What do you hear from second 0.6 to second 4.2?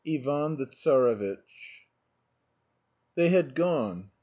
TSAREVITCH They had gone.